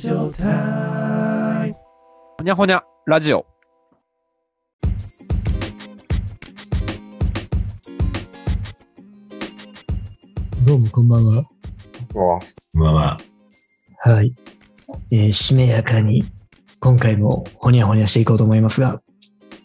[0.00, 1.74] ジオタイム
[2.38, 3.44] ほにゃほにゃラジオ。
[10.64, 11.44] どうもこんばんは。
[12.72, 13.18] まあま
[14.06, 14.32] あ、はい。
[15.10, 16.24] えーしめやかに、
[16.80, 19.02] 今回もほにゃほにゃしていこうと思いますが、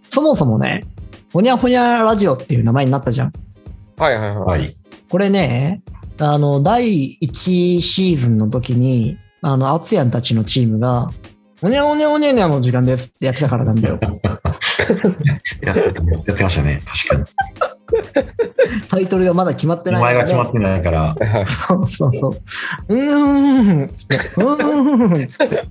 [0.10, 0.84] そもそもね、
[1.32, 3.32] ほにゃほにゃラジオっていう名前になったじゃん。
[3.98, 4.60] はいはいはい。
[4.60, 4.76] はい。
[5.10, 5.82] これね、
[6.20, 11.08] あの、第1シーズンの時に、あの、アツヤンたちのチームが、
[11.62, 14.00] ほにゃほにゃほにゃほにゃの時間ですってやってたからなんだよ。
[15.62, 15.82] やって
[16.26, 16.82] やってましたね。
[16.84, 17.26] 確かに。
[18.90, 22.96] タイトルがまだ決まってないお前が決まっってないから、そうそうそう。
[22.96, 23.84] うーん。
[23.84, 25.28] うーん。
[25.28, 25.64] つって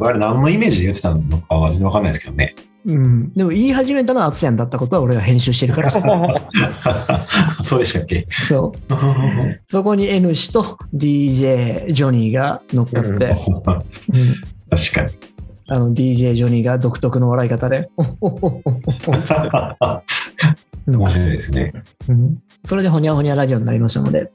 [0.00, 2.54] あれ何のイメージで言ってたのかは全然わかんないですけどね。
[2.84, 3.32] うん。
[3.32, 5.90] でも言い始めたのはアツヤンだったことは俺が編集してるから。
[7.62, 8.26] そうでしたっけ？
[8.48, 8.78] そう。
[9.70, 13.16] そこに N 氏と DJ ジョニーが乗っかって、うん
[14.70, 15.10] 確かに。
[15.68, 17.88] あの DJ ジョニーが独特の笑い方で、
[20.86, 21.72] 面白いですね。
[22.08, 24.30] うんそれでほにゃほにゃラジオになりましたので、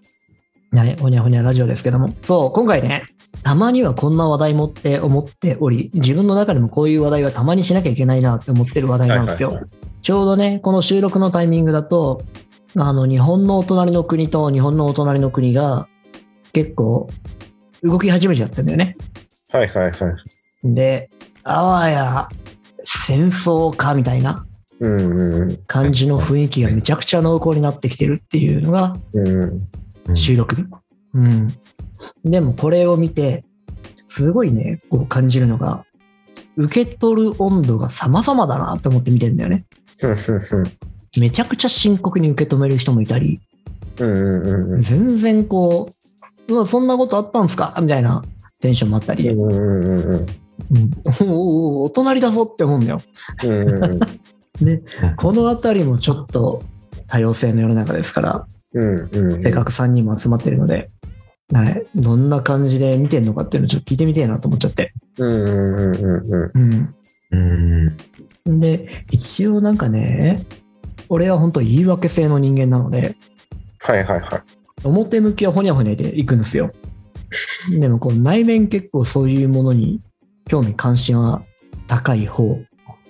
[0.78, 3.04] はい、ほにゃほにゃラジオですけども、そう、今回ね、
[3.44, 9.50] たまにはこんな話題もって思っており、自分の中でもこういう話題はたまにしなきゃいけないなって思ってる話題なんですよ。
[9.50, 9.66] はいはい
[10.08, 12.24] ちょうどね、この収録のタイミングだと、
[12.78, 15.90] あの、日本のお隣の国と日本のお隣の国が
[16.54, 17.10] 結構
[17.84, 18.96] 動き始めちゃってんだよね。
[19.52, 20.74] はいはいはい。
[20.74, 21.10] で、
[21.44, 22.30] あわや
[22.86, 24.46] 戦争かみたいな
[24.80, 29.68] うんうん感じの雰囲気がめちゃくちゃ濃厚になってきてるっていうのがうん。
[30.16, 30.66] 収録日？
[31.14, 31.54] うん。
[32.24, 33.44] でもこれを見て、
[34.08, 35.86] すごいね、こう感じるのが、
[36.56, 39.66] 受け取る温度が様々だなって思って見てんだよね。
[41.18, 43.40] めちゃくちゃ深刻に受け止める人もいたり、
[44.00, 45.90] うんうんうん全然こ
[46.48, 47.76] う、うわ、そんなことあったんすか？
[47.82, 48.24] みたいな
[48.62, 49.30] テンションもあったり、
[51.22, 53.02] おお隣だぞって思うんだよ。
[53.44, 54.00] うんうん
[54.64, 54.82] で、
[55.18, 56.64] このあたりもちょっと
[57.08, 58.48] 多様性の世の中ですから、
[59.42, 60.90] せっかく3人も集まってるので、
[61.54, 64.94] はい、どんな感じで見てんのかっていうのをちょっと聞いてみてえなと思っちゃって。
[65.18, 66.96] うんうんうんうんうん。
[68.46, 68.60] うん。
[68.60, 70.46] で、一応なんかね、
[71.10, 73.16] 俺は本当言い訳性の人間なので、
[73.80, 74.42] はいはいはい。
[74.84, 76.72] 表向きはほにゃほにゃで行くんですよ。
[77.80, 80.02] でもこう内面結構そういうものに
[80.48, 81.44] 興味関心は
[81.88, 82.60] 高い方。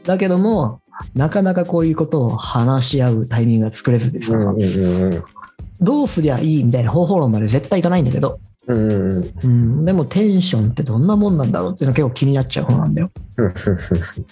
[0.06, 0.82] だけども、
[1.16, 5.24] なかなかこういうことを話し合うタイミングが作れずでさ、うんうんうん
[5.82, 13.12] どうすりゃいいみたいな方法論まで絶対いかないんだけど、うんうんでもテンションってどんなもんなんだろうっていうのが結構気になっちゃう方なんだよ。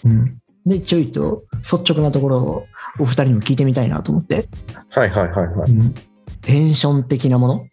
[0.03, 2.65] うんで、ちょいと率直なところを
[2.99, 4.47] お二人にも聞いてみたいなと思って、
[4.89, 5.71] はいはいはいはい。
[5.71, 5.93] うん、
[6.41, 7.67] テンション的なもの？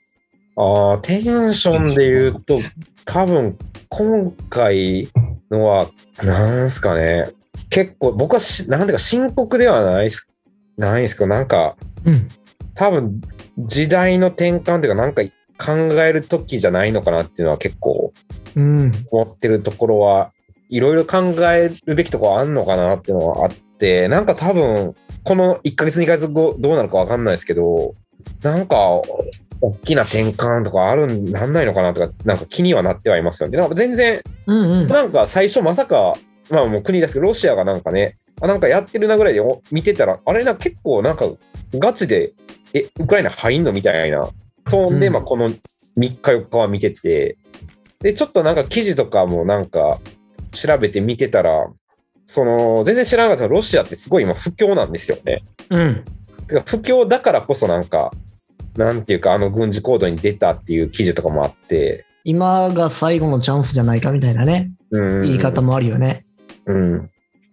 [0.57, 2.59] ああ、テンションで言うと、
[3.07, 3.57] 多分、
[3.89, 5.09] 今回
[5.51, 5.89] のは、
[6.23, 7.31] なんすかね。
[7.71, 10.29] 結構、僕はし、なんでか深刻ではないっす、
[10.77, 12.29] ないんすけど、なんか、うん。
[12.75, 13.23] 多分、
[13.59, 15.23] 時代の転換というか、なんか
[15.59, 18.13] 考える時じゃないのかなっていうのは結構
[18.57, 18.93] うん。
[19.11, 20.33] 思ってるところは、
[20.69, 27.95] いろいろ考えるべきところあんのかなっていうのはあって、なんか多分、この1ヶ月2ヶ月後どうなるかわかんないですけど、
[28.43, 28.77] なんか、
[29.61, 33.59] 大きな転換とかあるんなんないのかなとか、なんか気にはなってはいますよね。
[33.59, 34.89] なんか全然、うんうん。
[34.89, 36.15] なんか最初まさか、
[36.51, 41.27] まあもう国ですけど、ロシアがなんかね、あなんかやってるなぐらいでお見てたら、あれな、結構なんか
[41.75, 42.33] ガチで、
[42.75, 43.73] え、ウクライナ入んの？
[43.73, 44.29] みたいな。
[44.71, 45.13] トーンで、うん。
[45.15, 45.57] まあこの3
[45.97, 47.37] 日4日は見てて、
[48.01, 49.99] で、ちょっとなんか記事とかもなんか
[50.53, 51.69] 調べて見てたら、
[52.27, 53.49] その、全然知らなかった。
[53.49, 55.43] ロシアってすごい今不況なんですよね。
[55.71, 56.05] うん。
[56.47, 58.13] てか不況だからこそなんか、
[58.77, 65.23] なんていうか、あの軍事行動に出たっていう記事とかもあって、今が最後のチャンスじゃないかみたいなね、うん。
[65.23, 66.25] 言い方もあるよね。
[66.67, 67.11] うん。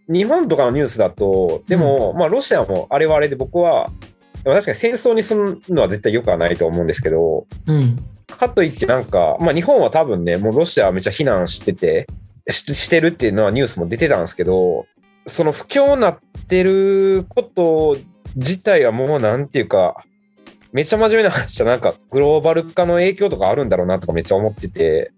[0.07, 3.91] 日本とかのニュースだと、でも、まあ、ロシアもあれはあれで僕は、
[4.43, 7.97] でも確かに戦争にするのは絶対良くはないと思うんですけど、うん。
[8.27, 12.07] かといってなんか、まあ、日本は多分ね、もうロシアはめっちゃ非難してて、
[12.49, 14.85] ししてるっていうのはニュースも出てたんですけど、
[15.27, 17.97] その不況になってること
[18.35, 20.03] 自体はもうなんていうか、
[20.71, 25.11] めっちゃ真面目な話じゃなんかグローバル化の影響とかあるんだろうなとかめっちゃ思ってて、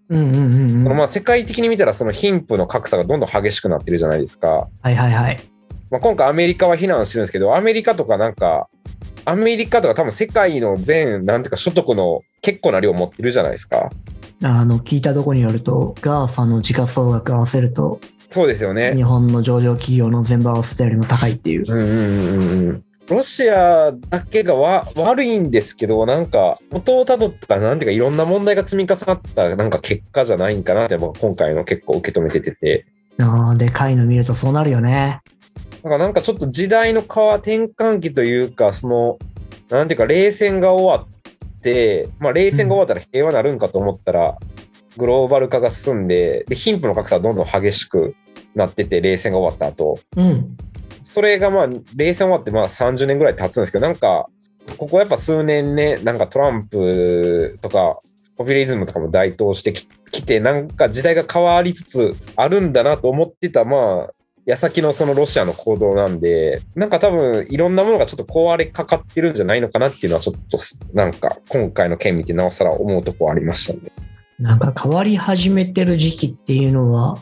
[1.07, 4.69] 世界的に見たらその貧富の格差がどんどん激しくなってるじゃないですか。
[4.81, 5.39] はいはいはい。
[5.89, 8.69] まあ、今回アメリカは非難してるんですけど、アメリカとかなんか、
[9.25, 13.91] アメリカとか多分世界の全、なんていうか所得の結構な量持ってるじゃないですか。
[14.43, 18.95] あの、聞いたところによると、 GAFA の時価総額合わせると、そうですよね。
[18.95, 21.65] 日本の上場企業の全部合わせたよりも高いっていう。
[21.67, 22.83] うんうんうんうん。
[23.09, 32.85] ロシアだけがわ悪いんですけど、なんか、元をたどったら、なんていうか、いろんな問題が積み重なった、なんか結果じゃないんかなって、僕今回の結構受け止めててて。
[33.19, 35.19] あーでかいの見るとそうなるよね。
[35.83, 39.17] だからなんかちょっと時代の変わ転換期というか、その、
[39.69, 44.37] なんていうか、冷戦が終わって、まあ、冷戦が終わったら平和になるんかと思ったら、
[44.97, 48.15] グローバル化が進んで、で、貧富の格差はどんどん激しく
[48.53, 49.99] なってて、冷戦が終わった後。
[50.17, 50.57] うん。
[51.03, 54.27] それがまあ、冷戦終わってまあ30年ぐらい経つんですけど、なんか、
[54.77, 57.97] ここやっぱ数年ね、なんかトランプとか、
[58.37, 64.13] ポピュリズムとかも台頭してききて、なんか時代が変わりつつあるんだなと思ってた、まあ、
[64.45, 73.91] 矢先のそのロシアの行動なんで、なんか多分いろんなものがちょっと壊れかかってるんじゃないのかなっていうのはちょっとすなんか今回の件見てなおさら思うとこありましたね。
[74.39, 77.19] なんか変わり始めてる時期っていうのは、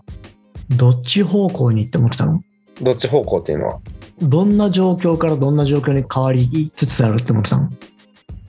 [0.69, 2.41] どっち方向にって思ってたの？
[2.81, 3.79] どっち方向っていうのは？
[4.21, 7.69] どんな状況からどんな状況に変わりつつあるって思ってたの？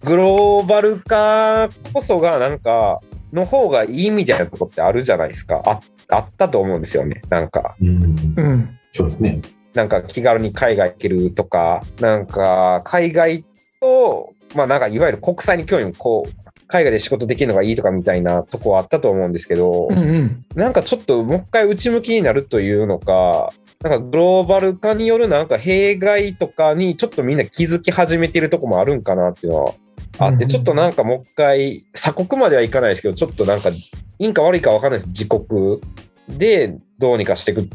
[0.04, 3.00] グローバル化こそがなんか、
[3.32, 5.62] の方がいいみたいなとこってあるじゃないですか。
[5.64, 7.20] ああったと思うんですよね。
[7.28, 7.76] なんか。
[7.80, 8.34] うん。
[8.36, 8.78] うん。
[8.90, 9.40] そうですね。
[9.74, 13.44] なんか気軽に海外行けるとか、なんか海外
[13.80, 20.44] と、まあなんかいわゆる国際に興味もこう、海外で仕事できるのがいいとかみたいなとこはあったと思うんですけど、うんうん。
[20.54, 23.52] なんかちょっともう一回内向きになるというのか、
[23.82, 29.74] なんかグローバル化によるなんか弊害とかにちょっとみんな気づき始めてるとこもあるんかなっていうのは
[30.18, 33.74] あって、うんちょっとなんかもう一回、鎖国まではいかないですけど、ちょっとなんかい
[34.18, 35.08] いんか悪いか分かんないです。
[35.08, 35.80] 自国
[36.28, 37.68] でどうにかしていく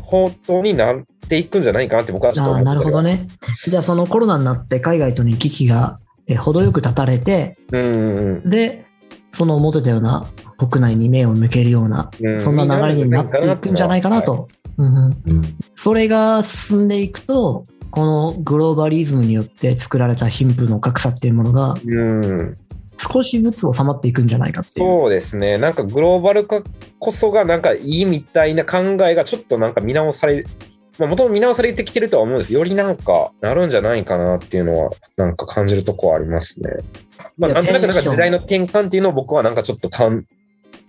[0.00, 3.28] 方向になっていくんじゃないかなって僕はちょっと思ってなるほどね。
[3.66, 8.84] じゃあそのコロナになって海外との行き来がえ程よく断たれて、うんうんで、
[9.32, 10.26] その思ってたような
[10.58, 14.48] 国内に目を向けるような、うんそんな流れになっていくんじゃないかなと。
[15.74, 17.64] それが進んでいくと、
[17.96, 22.58] このグローバリズムによって作られた貧富の格差っていうものがうん、
[22.98, 24.86] 少しずつ収まっていくんじゃないかっていう。
[24.86, 25.56] そうですね。
[25.56, 26.60] なんかグローバル化
[26.98, 30.44] こそがなんかいいみたいな考えがちょっとなんか見直され、
[30.98, 32.52] まあ、もともと見直されてきてるとは思うんです。
[32.52, 36.68] よりなんかなるんじゃないかなっていうのはなんか感じるとこはありますね。
[37.38, 40.26] まあ、なんとなくなんか時代の転換っていうのを僕はなんかちょっと感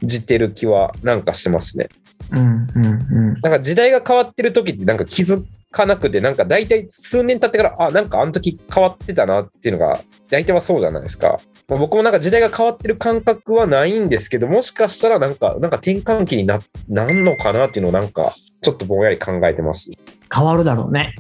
[0.03, 1.87] じてる気はなんかしてますね。
[2.33, 3.41] うんうんうん。
[3.41, 5.41] なんか時代が変わってる時ってなんか気づ
[5.71, 9.99] かなくて、なんか大体数年経ってから、あ、なんかあの時変わってたなっていうのが、
[10.29, 11.39] 大体はそうじゃないですか。
[11.67, 18.31] まあ僕もなんか時代が変わってる感覚はないんですけど、もしかしたらなんか、なんか転換期にな、なんのかなっていうのをなんか、
[18.61, 19.91] ちょっとぼんやり考えてます。
[20.33, 21.13] 変わるだろうね。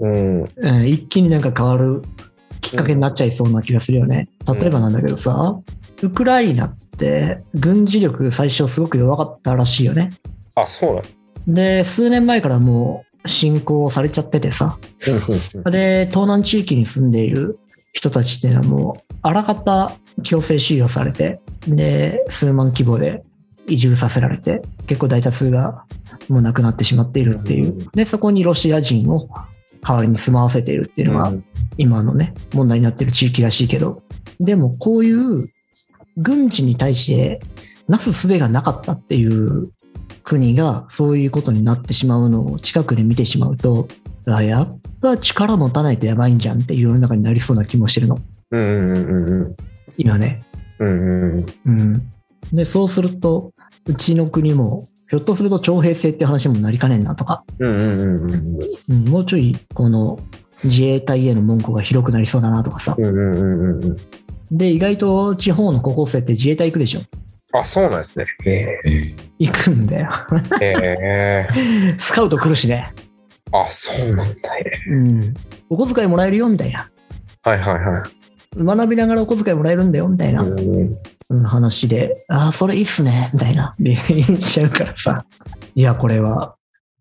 [0.00, 0.44] うん。
[0.44, 2.02] うん、一気になんか変わる
[2.60, 4.28] きっかけになっちゃいそうな気がするよね。
[4.46, 5.60] 例えばなんだけどさ、
[6.02, 10.10] ウクライナって軍事力最初すごく弱かったらしいよね。
[10.54, 11.02] あ、そうな
[11.46, 14.78] で、数年前からもう侵攻されちゃっててさ。
[15.64, 17.58] ので、東南地域に住んでいる
[17.92, 23.22] 人たちっていうのはもう、あらかた強制収容されて、で、数万規模で
[23.66, 25.84] 移住させられて、結構大多数が
[26.28, 27.78] もう亡くなってしまっているっていう。
[27.94, 29.28] で、そこにロシア人を
[29.82, 31.32] 代わりに住まわせているっていうのが、
[31.76, 34.02] 今のね、問題になってる地域らしいけど、
[34.38, 35.48] でもこういう
[36.16, 37.40] 軍事に対して
[37.88, 39.70] なす術がなかったっていう
[40.30, 43.88] 国がそういうことになってしまうのを近くで見てしまうと、
[44.26, 48.20] あやっぱ力持たないとやばいんじゃんっていう世の中になりそうな気もしてるの。
[48.52, 49.56] うんうんうんうん
[49.96, 50.44] 今ね。
[50.78, 52.12] うんうんうん。
[52.52, 53.52] で、そうすると、
[53.86, 60.20] うちの国も、ひょっとすると徴兵制って話もなりかねんなとか、うんうんうんうんうん、もうちょい、この
[60.62, 62.94] 自衛隊への門戸が広くなりそうだなとかさ。
[62.96, 63.96] うんうんうんうんうん
[64.52, 67.00] で、意外と地方の高校生って自衛隊行くでしょ
[67.52, 68.24] あ、そうなんですね。
[68.44, 70.08] へえ行くんだよ。
[70.60, 70.66] え。
[70.66, 71.96] へえ。
[71.98, 72.92] スカウト来るしね。
[73.52, 74.56] あ、そうなんだ。
[74.56, 75.34] へえうん。
[75.68, 76.90] お小遣いもらえるよ、みたいな。
[77.42, 78.64] はいはいはい。
[78.64, 80.44] 学びながらお小遣いもらえるんだよ、みたいな
[81.48, 83.74] 話で、ああ、それいいっすね、みたいな。
[83.78, 85.24] で、言っちゃうからさ。
[85.74, 86.56] いや、これは、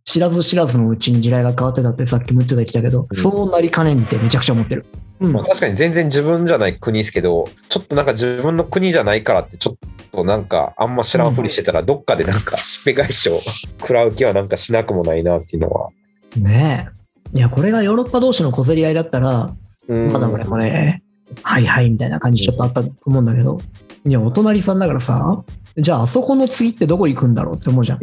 [0.06, 4.86] 知らず知らずのうちに時代が変わってたってさっきも言ってたけど、うんそうなりかねんってめちゃくちゃ思ってる。
[5.20, 5.46] うんまあ、。
[5.46, 9.76] 確かに全然自分じゃない国ですけど、ちょっとなんか自分の国じゃないからって、ちょっ
[10.12, 13.40] となんかあんま知らんふりしてたら、どっかでなんか しっぺ返しを
[13.80, 15.90] 食らう気はなんかしなくもないなっていうのは。
[16.38, 16.90] ね
[17.34, 17.38] え。
[17.38, 19.54] いや、これがヨーロッパ同士の小競り合いだったら、
[19.88, 21.02] うんまだ俺もね、
[21.42, 23.60] はいはいみたいな感じちょっとあったと思うんだけど、
[24.06, 25.44] いや、お隣さんだからさ、
[25.78, 28.00] じゃああそこの次ってどこ行くんだろうって思うじゃん。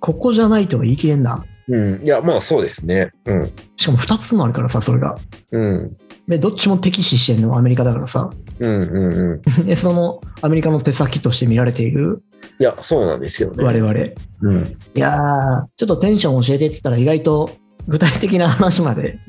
[0.00, 1.44] ここじゃないとは言い切れんだ。
[1.72, 2.02] うん。
[2.02, 3.10] いや、まあそうですね。
[3.24, 3.52] うん。
[3.76, 5.16] しかも2つもあるからさ、それが。
[5.52, 5.96] うん。
[6.28, 8.30] で、どっちも敵視してるのはアメリカだからさ。
[8.60, 9.42] うんうんうん。
[9.66, 12.22] で、そのアメリカの手先として見られている
[12.60, 13.64] いや、そうなんですよね。
[13.64, 13.92] 我々。
[13.98, 14.76] いうん。
[14.94, 17.50] やー、ちょっとテンション教えてって言ったら意外と
[17.88, 19.18] 具体的な話まで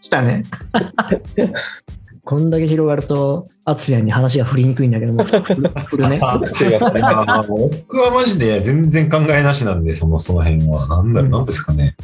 [0.00, 0.44] したね。
[2.26, 6.18] こんだけ広がると、アツヤに話が振りにくいんだけども、振る ね。
[6.18, 10.88] 僕はマジで全然考えなしなんで、そのその辺は。
[10.88, 11.94] なんだろう、なんですかね。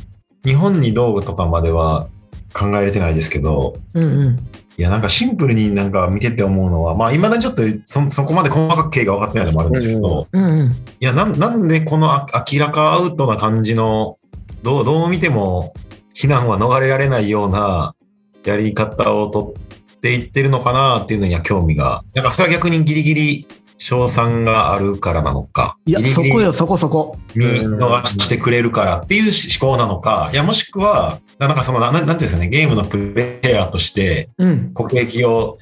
[0.45, 2.07] 日本にどうとかまでは
[2.55, 4.39] 考えれてないですけど、うんうん。
[4.79, 10.67] いや、なんかシンプルになんか見てて思うのは、まあ、いまだにちょっとそそこまで細かく経緯が分かってないのもあるんですけど、うんうんうん。
[10.69, 14.19] いやなん、なんでこのあ明らかアウトな感じの、
[14.63, 15.75] どう、どう見ても
[16.15, 17.97] 非難は逃れられないような
[18.45, 19.72] やり方をとっ
[20.03, 23.47] ていってるのかなっていうのには興味が、なんかそれは逆にギリギリ
[23.79, 27.17] 賞賛があるからなのか、いやギリ、ギリそこよ、そこそこ。
[27.35, 34.75] 見逃してくれるからっていう思考なのか、いや、もしくは、なんかその、ななんていうんですかね、ゲームのプレイヤーとして、うん。
[34.75, 35.59] 国益を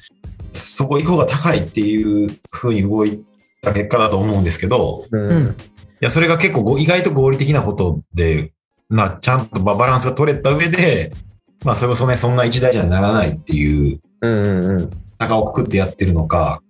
[0.53, 3.23] そこ行く方が高いっていう風に動い
[3.61, 5.43] た結果だと思うんですけど、うんうん。
[5.47, 5.53] い
[5.99, 8.53] や、それが結構ご意外と合理的なことで、
[8.89, 11.13] まあ、ちゃんとババランスが取れた上で、
[11.63, 14.91] まあ、それこそね、そんな一大事にはならないっていう、うんうんうん。
[15.19, 16.61] 中をくくってやってるのか、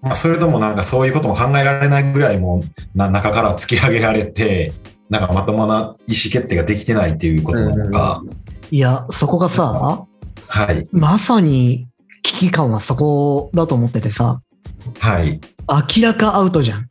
[0.00, 4.72] まあ、それともなんかそういうことも考えられないぐらいもうな中から突き上げられて、
[5.08, 5.96] なんかまともな意思
[6.32, 8.22] 決定ができてないっていうことなのか、
[8.70, 10.06] いや、そこがさ、
[10.48, 11.86] はい、まさに
[12.22, 14.40] 危機感はそこだと思っててさ、
[14.98, 15.40] はい。
[15.68, 16.88] 明らかアウトじゃん。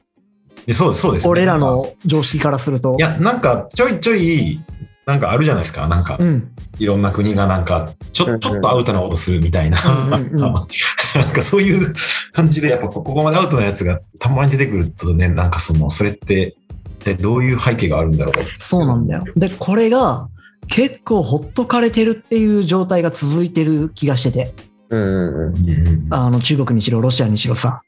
[0.65, 1.27] でそうです、そうです。
[1.27, 3.01] 俺らの常識からするとい。
[3.01, 4.61] や、なんかちょいちょい、
[5.05, 5.87] なんかあるじゃないですか。
[5.87, 6.51] なんかう、ん。
[6.77, 9.77] いろんな国がなんか、ちょ、ちょっとアウトなことするみたいな。
[9.83, 10.67] うんうんうん
[11.15, 11.93] なんかそういう
[12.31, 16.55] 感じで、やっぱここまでアウトなやつがたまに出てくるとね、なんかその、それって、
[17.03, 18.45] でどういう背景があるんだろう。
[18.59, 19.23] そうなんだよ。
[19.35, 20.27] で、これが
[20.67, 24.53] 結構ほっとかれてるっていう状態が続いてる気がしてて、
[24.89, 26.07] うん。
[26.11, 27.81] あの中国にしろ、ロシアにしろさ。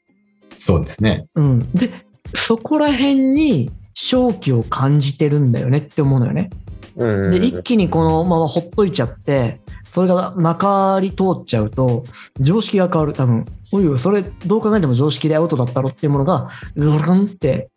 [0.52, 1.26] そうですね。
[1.36, 1.70] うん。
[1.72, 1.92] で、
[2.34, 6.50] そこら辺に正気を感じてるんだよねって思うのよね。
[6.96, 9.60] うんうんで、一気にこのままほっといちゃって、
[9.90, 12.04] それがまかり通っちゃうと、
[12.40, 13.12] 常識が変わる。
[13.12, 17.70] 多分、おいおい、それどう考えても常識でアウトだったろっていうものが、ぐるんって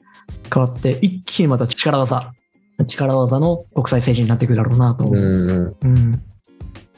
[0.54, 2.32] 変わって、一気にまた力技、
[2.88, 5.16] 力技の国際政治になっていくだろうなと思う。
[5.16, 5.76] うんうん。
[5.82, 6.24] うん。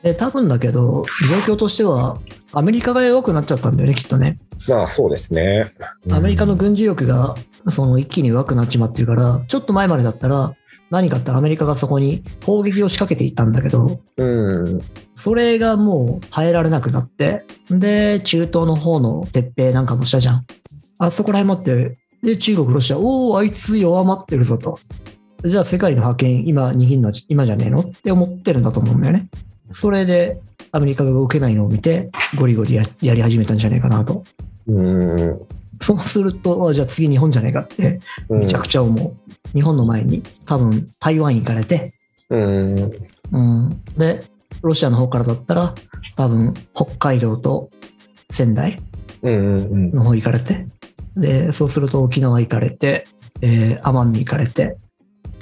[0.04, 1.04] で、多分だけど、
[1.46, 2.18] 状況としては、
[2.54, 4.40] アメリカが弱くなっちゃったんだよね、きっとね。
[4.68, 5.66] まあそうですね。
[6.12, 7.36] アメリカの軍事力が、
[7.72, 10.54] その一気に弱くなっちまってるから、ちょっと前までだったら、
[10.90, 14.26] 何かってアメリカがそこに攻撃を仕掛けていったんだけど、う
[14.76, 14.82] ん。
[15.16, 20.46] それがもう耐えられなくなって、で、中東の方の鉄平なんかもしたじゃん。
[20.98, 24.80] あそこら辺もって、で、中国、ロシア、おお、あいつ弱まってるぞと。
[25.46, 27.80] じゃあ世界の覇権今握るのは今じゃねえの？
[27.80, 29.30] って思ってるんだと思うんだよね。
[29.72, 30.42] それで
[30.74, 34.26] アメリカが動けないのを見て、ゴリゴリややり始めたんじゃねえかなと。
[34.68, 35.40] うん。
[35.82, 39.16] そうすると、あじゃあ次日本じゃねえかって、めちゃくちゃ思う。
[39.54, 41.94] 日本の前に多分台湾行かれて、
[42.30, 42.92] うん。
[43.32, 43.84] うん。
[43.98, 44.24] で、
[44.62, 45.76] ロシアの方からだったら、
[46.16, 47.70] 多分北海道と
[48.32, 48.80] 仙台
[49.22, 50.68] うんうんの方行かれて、
[51.16, 53.08] で、そうすると沖縄行かれて、
[53.42, 54.78] えー奄美行かれて、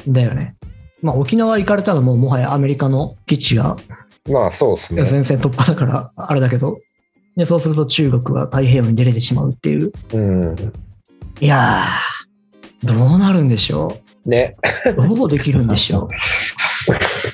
[0.08, 0.56] だよね。
[1.02, 3.78] まあ沖縄行かれたらもうもはやアメリカの基地が
[4.26, 4.34] うん。
[4.34, 5.04] まあそうですね。
[5.04, 6.78] 前線突破だからあれだけど、
[7.36, 9.92] で、そうすると中国が太平洋に出れてしまうっていう。
[10.14, 10.56] うん。
[11.40, 12.17] いやー、
[12.84, 14.58] どうなるんでしょね。
[14.86, 16.10] うどうできるんでしょ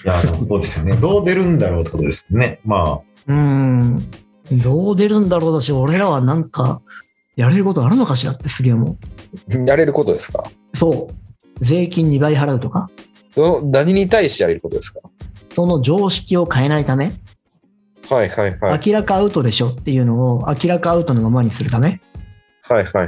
[0.06, 0.96] いや、そうですよね。
[0.96, 2.60] どう出るんだろうってことですね。
[2.66, 3.02] まう。
[3.28, 4.12] うーん。
[4.62, 6.82] どう出るんだろうだし、俺らはなんか、
[7.36, 8.96] やれることあるのかしらってすげえ思
[9.66, 10.44] やれることですか？
[10.74, 10.78] う。
[10.78, 11.66] そう。
[11.66, 12.90] 税金2倍払うとか、
[13.36, 15.00] ど何に対してやれることですか？
[15.52, 17.12] その常識を変えないため、
[18.10, 18.82] はいはいはい。
[18.86, 22.02] 明らかアウトでしょっていうのを明らかアウトのままにするため、
[22.64, 23.08] はいはい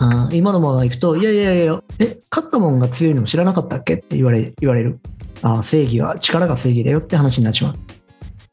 [0.00, 3.94] うん、今のまま行くと、いやいやいや、え、勝ったもんが強いのも知らなかったっけ？
[3.94, 5.00] って言われ言われる。
[5.42, 7.74] あ正義は、力が正義だよって話になっちまう。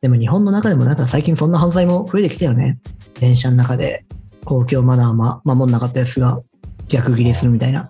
[0.01, 2.79] でも日本の中でもなんか最近そんな犯罪も増えてきたよね。
[3.19, 4.05] 電車の中で
[4.43, 6.41] 公共マナー、ま、守んなかったやつが
[6.87, 7.81] 逆ギレするみたいな。
[7.81, 7.89] ああ、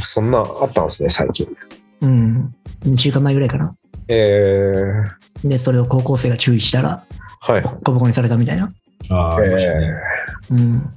[0.00, 1.48] そんなあったんですね、最近。
[2.00, 2.54] うん。
[2.84, 3.74] 2週間前ぐらいかな。
[4.08, 7.04] えー、で、それを高校生が注意したら、
[7.40, 7.62] はい。
[7.62, 8.72] ボコボコにされたみたいな。
[9.10, 9.90] あ、ああ、え
[10.50, 10.94] うん。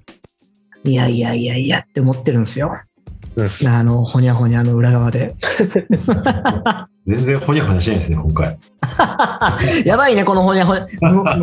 [0.86, 2.74] いやいやいやいやって思ってるんですよ。
[3.36, 5.36] うんあの、ほにゃほにゃの裏側で。
[7.06, 8.58] 全然ほにゃほにゃしないですね、今回。
[9.84, 10.88] やばいね、このほにゃほにゃ、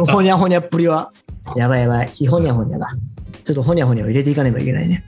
[0.07, 1.11] ほにゃほにゃっぷりは。
[1.55, 2.09] やばいやばい。
[2.09, 2.89] ひほにゃほにゃだ。
[3.45, 5.05] ちょっとほにゃほにゃを入れていかねばいけないね。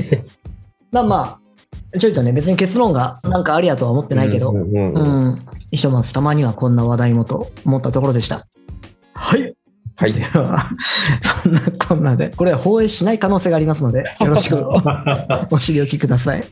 [0.92, 1.38] まあま
[1.94, 5.38] あ、ちょいとね、別に結論がなんかありやとは思ってないけど、うん、
[5.70, 8.46] ひとまずたまにはこんな話題もと思ったところでした。
[9.14, 9.53] はい。
[9.96, 10.12] はい。
[10.12, 10.70] では、
[11.42, 14.64] そんなこんなで、これは放映しない可能性がありますので、よろしく。
[15.50, 16.44] お知りおきください。